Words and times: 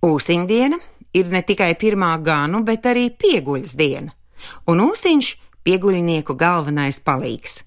Ūsiņdiena 0.00 0.78
ir 1.12 1.26
ne 1.28 1.42
tikai 1.44 1.74
pirmā 1.76 2.14
ganu, 2.24 2.62
bet 2.64 2.86
arī 2.88 3.10
pieguļas 3.12 3.74
diena, 3.76 4.14
un 4.70 4.80
ūsiņš 4.86 5.32
pieguļnieku 5.66 6.36
galvenais 6.40 7.02
palīgs. 7.04 7.58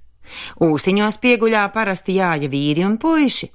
Ūsiņos 0.66 1.20
pieguļā 1.22 1.68
parasti 1.76 2.16
jāja 2.18 2.50
vīri 2.50 2.86
un 2.88 2.98
puiši. 2.98 3.52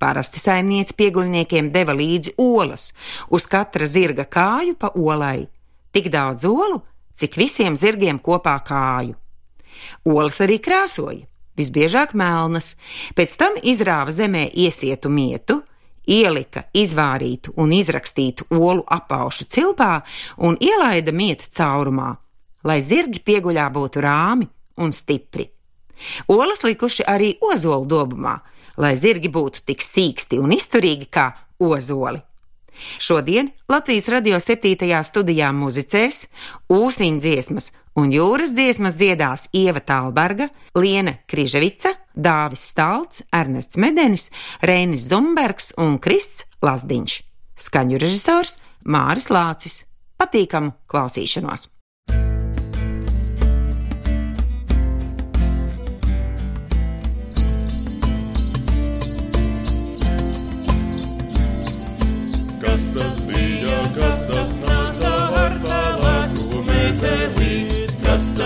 Parasti 0.00 0.40
saimniece 0.40 0.94
pieguļniekiem 0.96 1.72
deva 1.74 1.92
līdzi 1.96 2.36
olas, 2.40 2.92
uz 3.28 3.48
katra 3.50 3.88
zirga 3.90 4.24
kāju 4.24 4.76
pa 4.78 4.92
olai. 4.94 5.48
Tik 5.90 6.06
daudz 6.14 6.46
olu, 6.46 6.78
cik 7.12 7.34
visiem 7.36 7.74
zirgiem 7.76 8.22
kopā 8.22 8.54
kāju. 8.64 9.18
Olas 10.06 10.38
arī 10.40 10.60
krāsoja, 10.62 11.26
visbiežāk 11.58 12.14
melnas, 12.14 12.76
pēc 13.18 13.34
tam 13.42 13.58
izrāva 13.60 14.14
zemē 14.14 14.46
iesietu 14.54 15.10
mietu, 15.12 15.60
ielika 16.06 16.64
izvārītu 16.74 17.54
un 17.60 17.72
izrakstītu 17.74 18.48
olu 18.56 18.84
apaušu 18.86 19.46
cilpā 19.50 20.00
un 20.38 20.56
ielaida 20.60 21.12
mieta 21.12 21.48
caurumā, 21.50 22.14
lai 22.64 22.80
zirgi 22.84 23.22
pieguļā 23.24 23.68
būtu 23.72 24.04
rāmi 24.04 24.48
un 24.80 24.92
stipri. 24.92 25.48
Olas 26.28 26.64
likuši 26.64 27.04
arī 27.08 27.34
ozolu 27.44 27.86
dobumā, 27.86 28.38
lai 28.80 28.96
zirgi 28.96 29.28
būtu 29.28 29.64
tik 29.68 29.84
sīksti 29.84 30.40
un 30.40 30.54
izturīgi 30.56 31.10
kā 31.12 31.30
ozoli. 31.60 32.22
Šodien 32.98 33.50
Latvijas 33.68 34.08
radio 34.12 34.40
7. 34.40 35.02
studijā 35.06 35.50
muzicēs 35.56 36.26
ūsiņu 36.70 37.22
dziesmas 37.22 37.72
un 37.98 38.12
jūras 38.14 38.54
dziesmas 38.54 38.96
dziedās 38.98 39.48
Ieva 39.56 39.82
Tālberga, 39.84 40.50
Liena 40.78 41.16
Križevica, 41.30 41.94
Dāvis 42.14 42.64
Stalts, 42.72 43.24
Ernests 43.34 43.80
Medenis, 43.80 44.30
Reinis 44.62 45.08
Zumbergs 45.10 45.72
un 45.80 45.98
Krists 46.02 46.46
Lazdiņš. 46.64 47.18
Skaņu 47.60 48.00
režisors 48.00 48.58
Māris 48.84 49.30
Lācis. 49.32 49.84
Patīkamu 50.20 50.74
klausīšanos! 50.90 51.69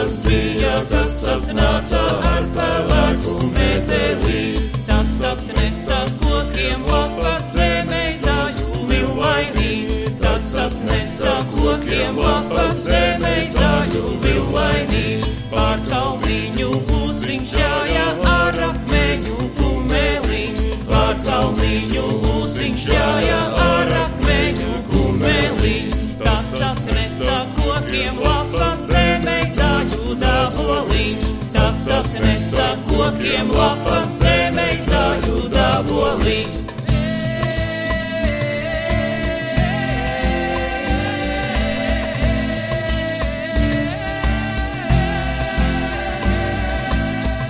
Tas 0.05 0.21
bija, 0.21 0.73
kas 0.91 1.23
atnāca 1.33 2.01
ar 2.29 2.45
pelēku 2.55 3.35
meteli? 3.55 4.43
Tas 4.89 5.15
apnesa 5.31 6.01
kokiem 6.21 6.85
lapas 6.89 7.47
zemē 7.55 8.03
zaļu 8.21 8.85
lilainī. 8.91 9.71
Tas 10.21 10.51
atnesa 10.67 11.39
kokiem 11.55 12.21
lapas 12.21 12.85
zemē 12.85 13.35
zaļu 13.57 14.05
villainī. 14.27 15.07
Pār 15.55 15.81
kalniņu 15.89 16.71
būsiņš 16.91 17.57
jāja 17.63 18.07
ar 18.35 18.61
akmeņu 18.69 19.51
kumeli. 19.57 20.45
Pār 20.91 21.17
kalniņu 21.25 22.07
lūziņš 22.27 22.87
jāja 22.93 23.43
ar 23.71 23.97
akmeņu 24.05 24.71
kumeli. 24.93 25.77
Tas 26.21 26.57
apnesa 26.73 27.45
kokiem 27.57 28.21
lapas 28.21 28.34
kokiem 33.05 33.51
lapas 33.53 34.13
zemē 34.23 34.69
zaļu 34.87 35.41
daboliņu. 35.53 36.63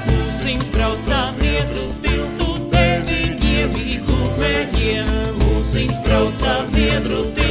Būsiņš 0.08 0.66
braucā 0.74 1.22
niedru 1.38 1.86
tiltu 2.02 2.50
deviņiem 2.74 3.78
īkumeņiem. 3.86 5.16
Mūsiņš 5.38 6.04
braucā 6.08 6.58
biedru 6.74 7.22
tiltu 7.30 7.43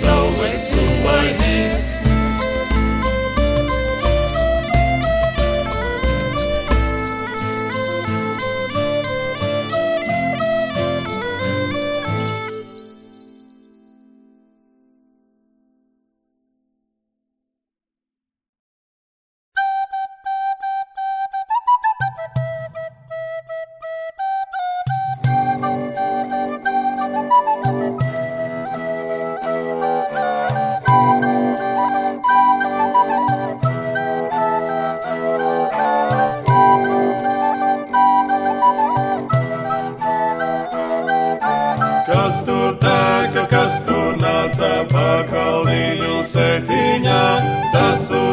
tas 0.00 0.40
bija 0.40 0.75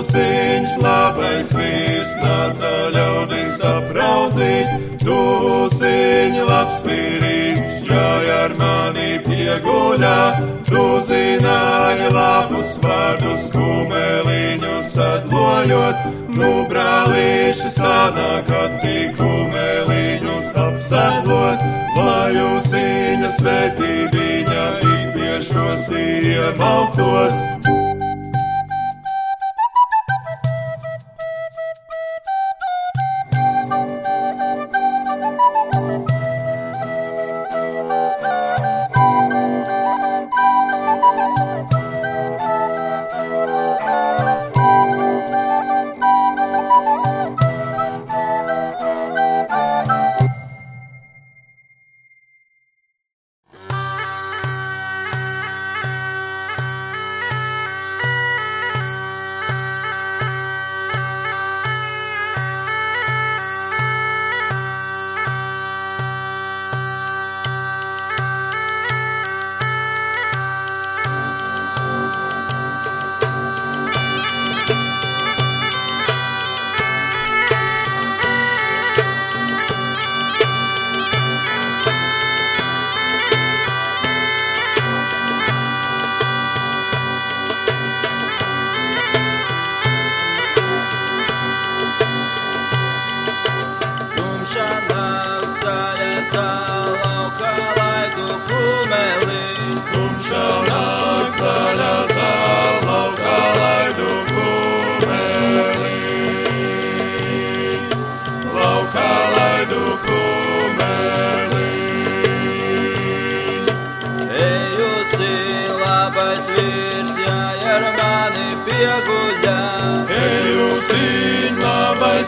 tas 0.04 0.16
usiņš 0.16 0.74
labais 0.84 1.52
vīrs 1.56 2.16
nāca 2.24 2.72
ļaudis 2.94 3.60
apraudzīt, 3.64 4.98
tu 5.04 5.16
usiņ 5.64 6.36
labs 6.48 6.84
vīriņš, 6.84 7.78
jāj 7.90 8.32
ar 8.34 8.54
mani 8.60 9.20
pieguļā, 9.24 10.18
tu 10.68 10.84
zināji 11.08 12.10
labus 12.14 12.80
vārdus 12.84 13.48
kumeliņus 13.54 14.98
atlojot, 15.08 16.04
nu 16.36 16.52
brālīši 16.70 17.72
sanāk, 17.78 18.50
kad 18.50 18.78
tik 18.84 19.16
kumeliņus 19.20 20.52
apsēdot, 20.66 21.64
lai 21.98 22.36
jūs 22.36 22.72
viņa 22.76 23.34
svētī 23.40 23.96
viņa 24.12 24.70
ikviešos 24.92 25.90
iemaltos. 26.04 27.93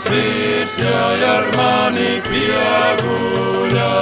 Labais 0.06 0.10
vīrs, 0.10 0.78
jāj 0.80 1.24
ar 1.24 1.46
mani 1.56 2.22
pieguļā. 2.28 3.94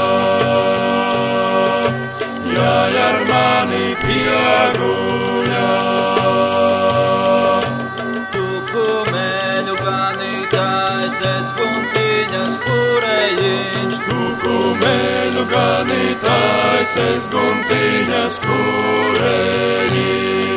Jāj 2.54 2.98
ar 3.00 3.20
mani 3.30 3.96
pieguļā. 4.04 5.72
Tu 8.32 8.46
kumeļu 8.72 9.76
ganītājs, 9.84 11.18
es 11.38 11.48
guntiņas 11.58 12.54
kurējiņš. 12.66 13.96
Tu 14.08 14.20
kumeļu 14.44 15.44
ganītājs, 15.54 16.94
es 17.10 17.24
gumtiņas 17.30 18.36
kurējiņš. 18.48 20.53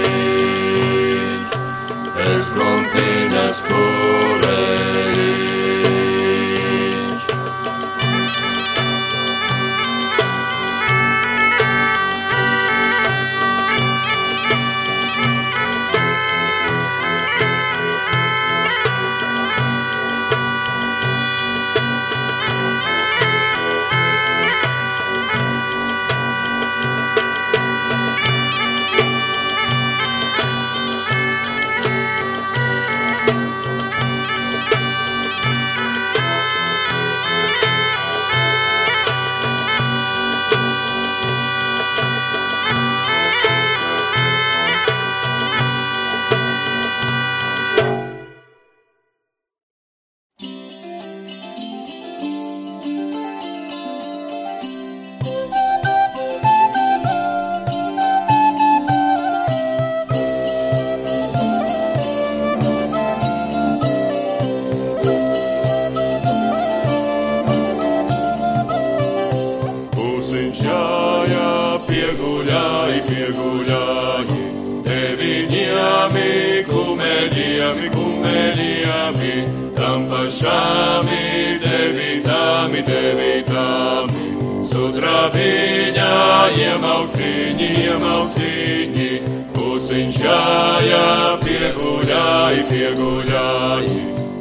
Sudrabiņā, 86.47 86.63
iemauktiņi, 86.63 87.69
iemauktiņi, 87.83 89.09
pusiņš 89.55 90.19
jājā, 90.23 91.07
pieguļāji, 91.43 92.63
pieguļāji. 92.71 93.97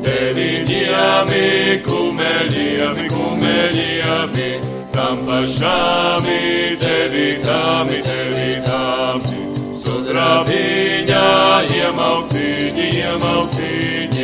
Deviņiami, 0.06 1.82
kumeļiami, 1.86 3.08
kumeļiami, 3.10 4.50
tam 4.94 5.26
pašāmi, 5.26 6.40
devītāmi, 6.82 8.02
devītāmi. 8.06 9.38
Sudrabiņā, 9.74 11.26
iemauktiņi, 11.80 12.90
iemauktiņi. 13.02 14.15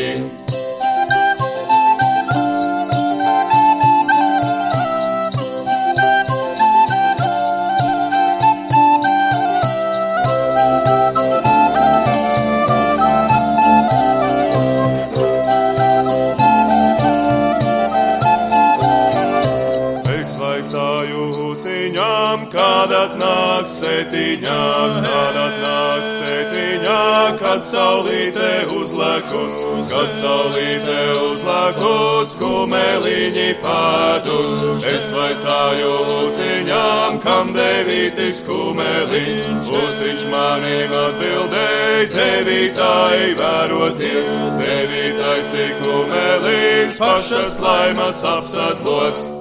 Atnāks 24.01 24.09
setiņā, 24.09 24.61
kad 25.05 25.35
atnāks 25.37 26.11
setiņā, 26.21 27.37
kad 27.39 27.65
saulīte 27.65 28.49
uzlekus, 28.73 29.91
kad 29.91 30.13
saulīte 30.13 30.97
uzlekus, 31.29 32.35
kumeliņi 32.39 33.55
pēdus. 33.61 34.83
Es 34.85 35.11
vaicāju 35.13 36.27
ziņām, 36.35 37.19
kam 37.21 37.53
devītis 37.53 38.43
kumeliņš, 38.47 39.69
uziņš 39.69 40.25
manim 40.31 40.91
atbildēja, 40.91 42.07
devītāji 42.15 43.35
vēroties, 43.37 44.33
devītais 44.61 45.53
ir 45.53 45.75
kumeliņš, 45.81 46.97
pašas 46.97 47.59
laimas 47.61 48.23
apsadlots. 48.23 49.40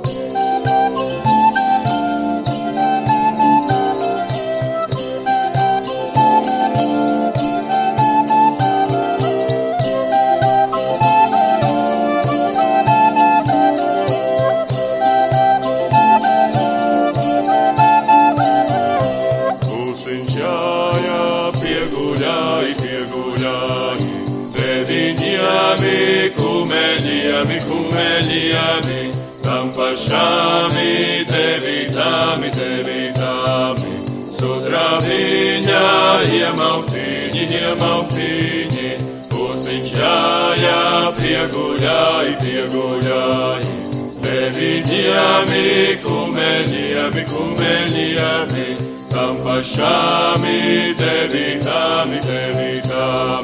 Kumeļiami, 27.31 27.59
kumeļiami, 27.63 29.03
tam 29.43 29.71
pašāmi, 29.71 31.23
devītāmi, 31.31 32.51
devītāmi, 32.57 33.93
sudrabiņā, 34.35 35.85
iemauktiņi, 36.27 37.45
iemauktiņi, 37.61 38.91
pusiņš 39.31 39.95
jājā, 40.01 40.83
pieguļāji, 41.21 42.35
pieguļāji. 42.43 43.79
Deviņiami, 44.21 45.65
kumeļiami, 46.03 47.27
kumeļiami, 47.31 48.67
tam 49.15 49.39
pašāmi, 49.47 50.59
devītāmi, 50.99 52.21
devītāmi. 52.27 53.40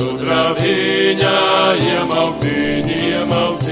Sudrabiņā, 0.00 1.36
iemauktiņi, 1.76 2.96
iemauktiņi. 3.10 3.69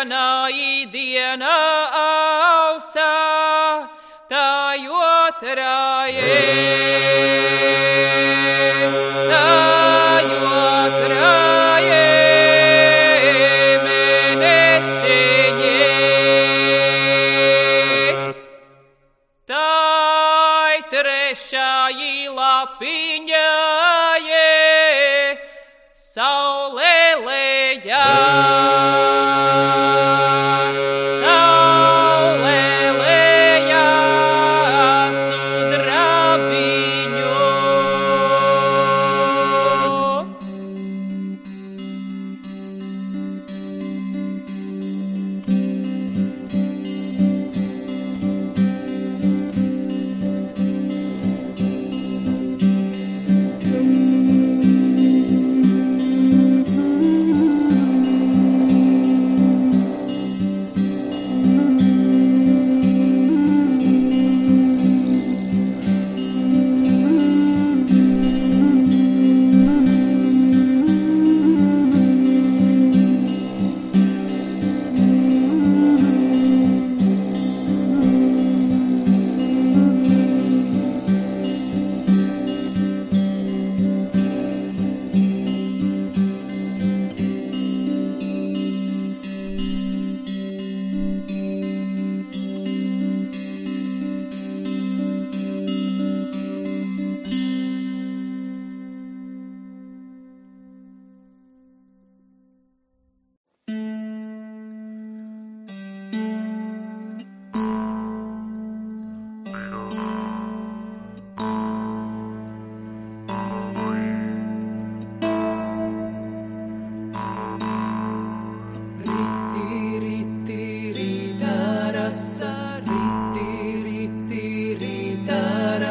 dienā, 0.00 0.48
īdienā 0.48 1.56
ausā, 2.00 3.08
tā 4.30 4.76
jotrā 4.80 6.08
jēga. 6.08 7.29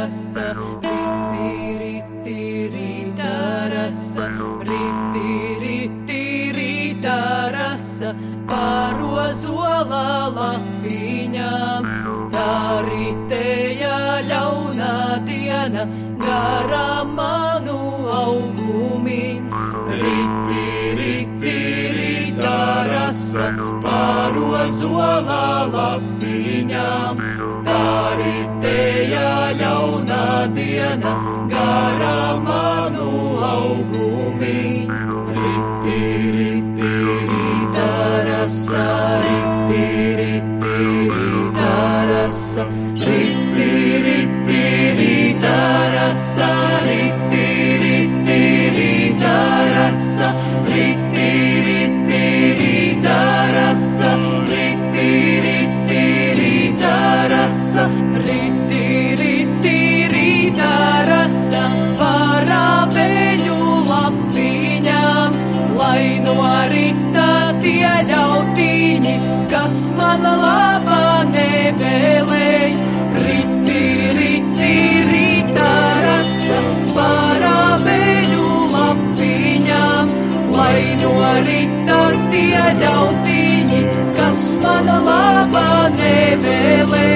rasa, 0.10 0.58
riti, 0.58 1.78
riti, 1.78 2.70
rīta 2.74 3.34
rasa, 3.70 4.26
riti, 4.66 5.34
riti, 5.62 6.24
rīta 6.58 7.18
rasa, 7.54 8.16
parozolā 8.50 10.34
lapiņām. 10.34 11.86
Tā 12.34 12.58
ritēja 12.90 13.96
ļaunā 14.32 14.98
diena, 15.30 15.86
garā 16.26 17.06
manu 17.06 17.80
augumim. 18.10 19.54
Riti, 19.94 20.68
riti, 21.06 21.58
rīta 22.02 22.60
rasa, 22.90 23.52
parozolā 23.86 25.44
lapiņām. 25.70 26.09
diena 30.54 31.14
garā 31.54 32.20
manu 32.46 33.10
augumi. 33.54 34.88
Riti, 35.40 36.00
riti, 36.38 36.94
rita, 37.32 37.90
rasa, 38.30 38.88
rita. 39.24 39.29
Karita 81.40 81.98
tie 82.32 82.64
ļautiņi, 82.82 83.78
kas 84.18 84.40
mana 84.60 84.98
labā 85.06 85.88
nevēlē. 85.94 87.12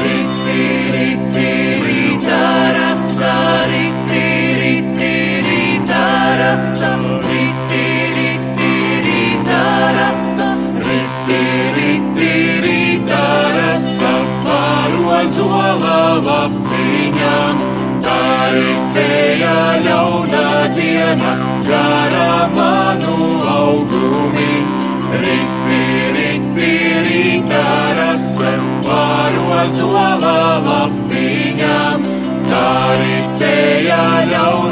Riti, 0.00 0.62
riti, 0.94 1.50
rītā 1.82 2.46
rasa, 2.78 3.34
riti, 3.68 4.22
riti, 4.56 5.10
rītā 5.44 6.06
rasa, 6.40 6.92
riti, 7.26 7.82
riti, 8.16 8.70
rītā 9.04 9.66
rasa, 9.98 10.48
riti, 10.86 11.40
riti, 11.76 12.32
rītā 12.64 13.26
rasa, 13.58 14.14
parozola 14.48 15.98
lapiņam, 16.30 17.60
karita 18.08 19.10
ļautiņa 19.84 20.49
diena, 21.10 21.32
garā 21.66 22.48
manu 22.54 23.42
augumi. 23.54 24.54
Ripi, 25.22 25.80
ripi, 26.16 26.70
rītā 27.06 27.64
rasa, 27.98 28.52
pārozo 28.86 29.88
lalapiņām, 30.22 31.98
tā 32.50 32.66
ritējā 33.02 34.04
ļauna. 34.34 34.69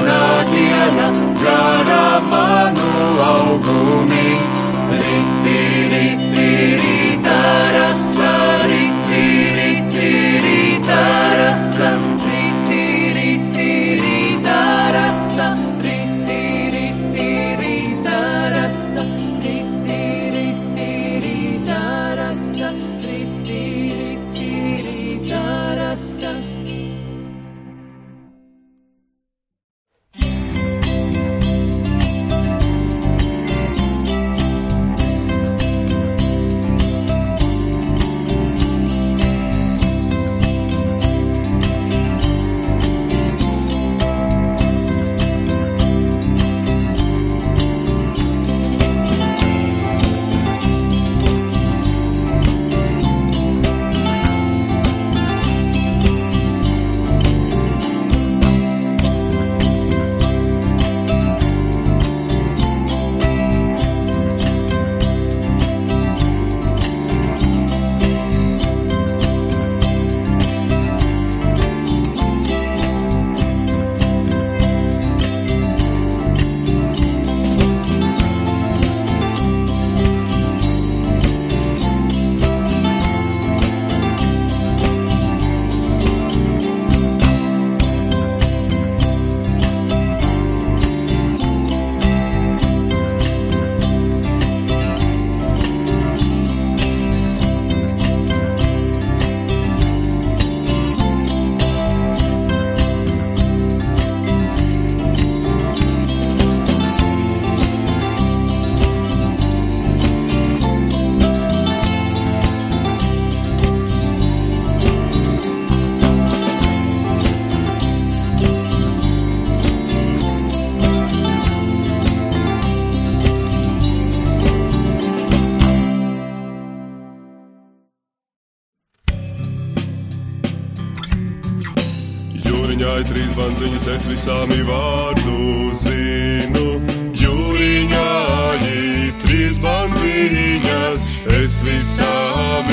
Jūriņai 132.99 133.15
trīs 133.15 133.31
bandziņas, 133.39 133.85
es 133.95 134.03
visām 134.11 134.51
vārdu 134.67 135.71
zinu. 135.79 136.83
Jūriņai 137.15 139.15
trīs 139.23 139.55
bandziņas, 139.63 140.99
es 141.39 141.63
visām 141.63 142.67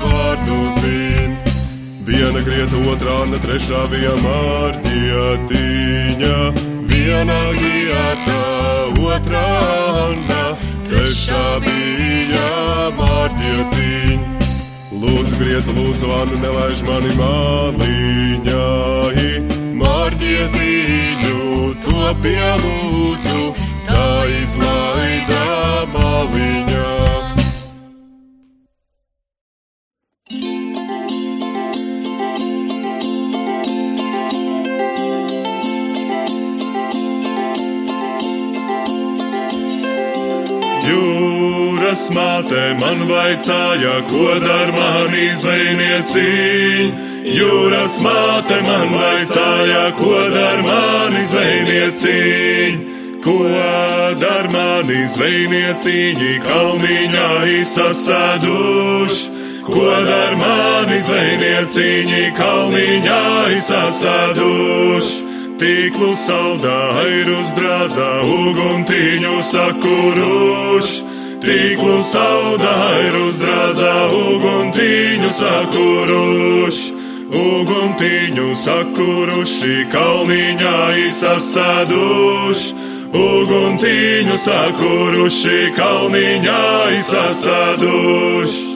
vārdu 0.00 0.72
zinu. 0.78 1.36
Viena 2.08 2.40
grieta, 2.46 2.76
otrā, 2.94 3.18
ne 3.28 3.38
trešā 3.44 3.82
bija 3.92 4.14
mārķietiņa. 4.24 6.38
Viena 6.88 7.40
grieta, 7.60 8.40
otrā, 9.04 9.52
ne 10.24 10.56
trešā 10.88 11.60
bija 11.66 12.48
mārķietiņa. 12.96 14.24
Lūdzu, 14.96 15.36
grieta, 15.36 15.68
lūdzu, 15.76 16.08
Anna, 16.22 16.36
nelaiž 16.40 16.80
mani 16.88 17.12
māliņai. 17.20 18.08
Mārķietīņu 20.18 21.74
to 21.78 22.06
pielūdzu, 22.22 23.42
tā 23.86 24.06
izlaida 24.34 25.44
māliņā. 25.94 26.88
Jūras 40.88 42.08
māte 42.10 42.64
man 42.82 43.06
vaicāja, 43.06 44.00
ko 44.10 44.32
dar 44.42 44.74
mani 44.74 45.30
zvejnieciņ. 45.44 47.07
Jūras 47.26 47.98
māte 48.04 48.60
man 48.62 48.92
vaicāja, 48.94 49.88
ko 49.98 50.14
dar 50.34 50.62
mani 50.62 51.24
zvejnieciņ. 51.32 52.78
Ko 53.24 53.38
dar 54.22 54.46
mani 54.52 55.02
zvejnieciņi 55.10 56.34
kalniņā 56.46 57.30
izsasēduši? 57.58 59.24
Ko 59.66 59.88
dar 60.06 60.36
mani 60.38 61.00
zvejnieciņi 61.04 62.22
kalniņā 62.38 63.22
izsasēduši? 63.56 65.24
Tīklu 65.58 66.12
saldā, 66.14 66.76
airus 67.02 67.50
drāzā, 67.56 68.10
uguntiņu 68.22 69.40
sakuruš. 69.42 70.92
Tīklu 71.42 71.98
saldā, 72.06 72.76
airus 72.92 73.42
drāzā, 73.42 73.96
uguntiņu 74.14 75.32
sakuruš. 75.40 76.97
Uguntiņu 77.28 78.54
sakuruši, 78.56 79.74
kalniņā 79.92 80.76
izsasēduši. 81.08 82.72
Uguntiņu 83.12 84.38
sakuruši, 84.44 85.58
kalniņā 85.76 86.62
izsasēduši. 87.00 88.67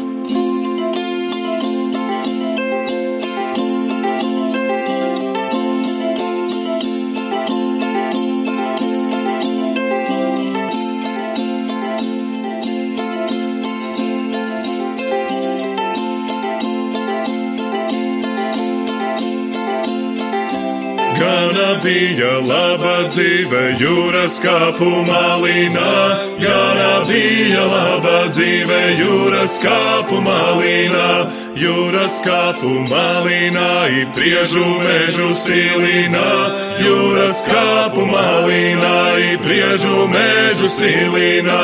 Gana 21.63 21.79
bija 21.79 22.31
laba 22.43 22.95
dzīve 23.07 23.61
jūras 23.79 24.41
kāpu 24.43 24.89
malīnā, 25.07 25.93
gana 26.43 27.05
bija 27.07 27.63
laba 27.71 28.25
dzīve 28.35 28.81
jūras 28.99 29.61
kāpu 29.63 30.19
malīnā, 30.27 31.07
jūras 31.63 32.19
kāpu 32.27 32.73
malīnā, 32.91 33.69
įpriežu 34.01 34.65
mežu 34.83 35.31
silīnā, 35.39 36.27
jūras 36.81 37.43
kāpu 37.51 38.05
malīnā, 38.09 38.99
įpriežu 39.33 40.07
mežu 40.13 40.69
silīnā, 40.73 41.63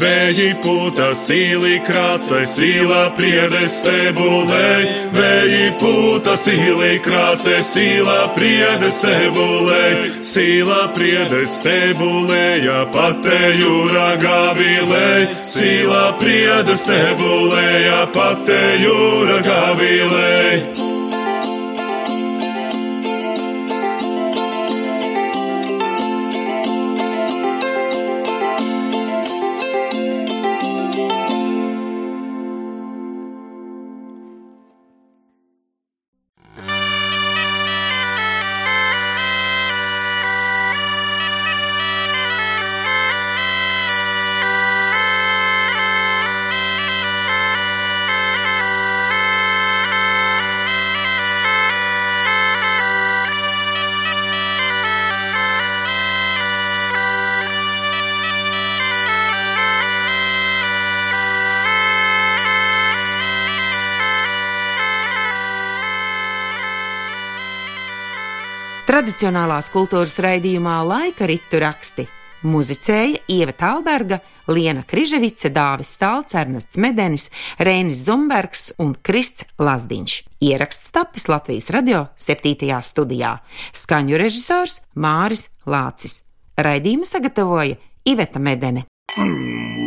vēji 0.00 0.50
puta 0.64 1.10
sīli 1.18 1.78
krācai, 1.86 2.42
sīla 2.48 3.02
priede 3.16 3.66
stebulei, 3.70 4.88
vēji 5.14 5.70
puta 5.80 6.36
sīli 6.40 6.98
krācai, 7.04 7.60
sīla 7.66 8.18
priede 8.36 8.90
stebulei, 8.94 10.10
sīla 10.32 10.82
priede 10.96 11.44
stebulei, 11.46 12.64
ja 12.64 12.84
patē 12.94 13.54
jūra 13.60 14.10
gavilei, 14.22 15.28
sīla 15.46 16.06
priede 16.20 16.76
stebulei, 16.80 17.74
ja 17.88 18.04
patē 18.14 18.62
jūra 18.84 19.42
gavilei. 19.46 20.79
Tradicionālās 69.00 69.70
kultūras 69.72 70.18
raidījumā 70.20 70.74
laika 70.84 71.24
ritu 71.24 71.56
raksti 71.62 72.04
muzicēja 72.44 73.22
Ieva 73.32 73.54
Talberga, 73.56 74.18
Liena 74.52 74.82
Križevice, 74.84 75.48
Dāvis 75.48 75.94
Stalts, 75.96 76.36
Ernests 76.36 76.76
Medenis, 76.76 77.30
Rēnis 77.56 78.04
Zumbergs 78.04 78.76
un 78.76 78.92
Krists 79.00 79.48
Lazdiņš. 79.56 80.18
Ieraksts 80.44 80.92
tapis 80.92 81.30
Latvijas 81.32 81.72
radio 81.72 82.12
7. 82.20 82.52
studijā. 82.84 83.40
Skaņu 83.72 84.20
režisors 84.20 84.84
Māris 84.92 85.48
Lācis. 85.64 86.28
Raidījumu 86.60 87.08
sagatavoja 87.08 87.80
Iveta 88.04 88.36
Medene. 88.36 88.84
Wow. 89.16 89.80